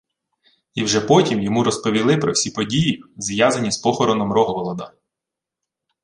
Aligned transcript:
І 0.75 0.83
вже 0.83 1.01
потім 1.01 1.41
йому 1.41 1.63
розповіли 1.63 2.17
про 2.17 2.31
всі 2.31 2.51
події, 2.51 3.03
зв'язані 3.17 3.71
з 3.71 3.77
похороном 3.77 4.33
Рогволода... 4.33 4.93